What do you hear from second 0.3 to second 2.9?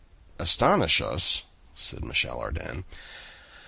"Astonish us?" said Michel Ardan.